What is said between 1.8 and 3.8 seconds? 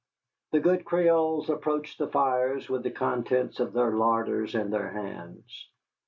the fires with the contents of